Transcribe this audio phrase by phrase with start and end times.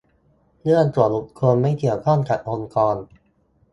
[0.63, 2.95] "เรื่องส่วนบุคคล ไม่เกี่ยวข้องกับองค์กร"